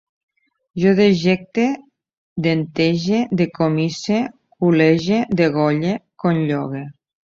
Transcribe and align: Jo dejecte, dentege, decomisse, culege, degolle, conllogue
Jo 0.83 0.93
dejecte, 0.99 1.65
dentege, 2.49 3.23
decomisse, 3.45 4.21
culege, 4.61 5.25
degolle, 5.41 5.97
conllogue 6.29 6.89